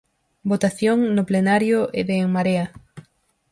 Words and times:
Votación 0.51 0.97
no 1.15 1.27
Plenario 1.29 1.79
de 2.07 2.15
En 2.23 2.29
Marea. 2.35 2.65